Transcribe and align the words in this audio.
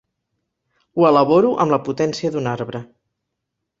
Ho 0.99 1.05
elaboro 1.09 1.51
amb 1.65 1.75
la 1.75 1.81
potència 1.91 2.33
d'un 2.37 2.51
arbre. 2.57 2.83